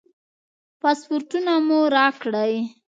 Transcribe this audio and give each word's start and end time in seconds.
پاسپورټونه 0.81 1.53
مو 1.67 1.79
راکړئ. 1.95 2.55